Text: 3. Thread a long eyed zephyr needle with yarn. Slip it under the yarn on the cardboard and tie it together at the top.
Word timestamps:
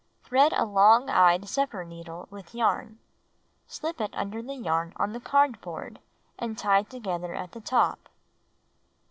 3. 0.23 0.29
Thread 0.39 0.53
a 0.53 0.65
long 0.65 1.11
eyed 1.11 1.47
zephyr 1.47 1.83
needle 1.85 2.27
with 2.31 2.55
yarn. 2.55 2.97
Slip 3.67 4.01
it 4.01 4.09
under 4.15 4.41
the 4.41 4.55
yarn 4.55 4.93
on 4.95 5.13
the 5.13 5.19
cardboard 5.19 5.99
and 6.39 6.57
tie 6.57 6.79
it 6.79 6.89
together 6.89 7.35
at 7.35 7.51
the 7.51 7.61
top. 7.61 8.09